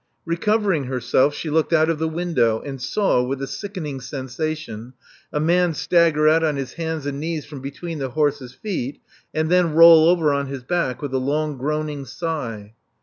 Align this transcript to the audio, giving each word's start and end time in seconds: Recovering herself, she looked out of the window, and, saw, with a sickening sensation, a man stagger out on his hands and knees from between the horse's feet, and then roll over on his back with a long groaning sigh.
Recovering 0.25 0.85
herself, 0.85 1.35
she 1.35 1.51
looked 1.51 1.71
out 1.71 1.87
of 1.87 1.99
the 1.99 2.07
window, 2.07 2.59
and, 2.59 2.81
saw, 2.81 3.21
with 3.21 3.39
a 3.39 3.45
sickening 3.45 3.99
sensation, 4.01 4.93
a 5.31 5.39
man 5.39 5.75
stagger 5.75 6.27
out 6.27 6.43
on 6.43 6.55
his 6.55 6.73
hands 6.73 7.05
and 7.05 7.19
knees 7.19 7.45
from 7.45 7.61
between 7.61 7.99
the 7.99 8.09
horse's 8.09 8.55
feet, 8.55 8.99
and 9.31 9.51
then 9.51 9.75
roll 9.75 10.09
over 10.09 10.33
on 10.33 10.47
his 10.47 10.63
back 10.63 11.03
with 11.03 11.13
a 11.13 11.19
long 11.19 11.55
groaning 11.55 12.05
sigh. 12.05 12.73